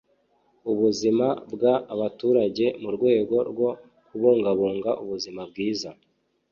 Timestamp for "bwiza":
5.49-5.89